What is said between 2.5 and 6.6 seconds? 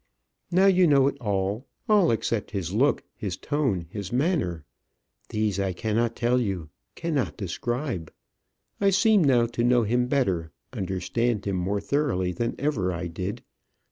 his look, his tone, his manner. These I cannot tell